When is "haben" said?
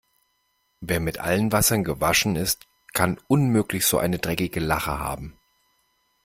4.97-5.37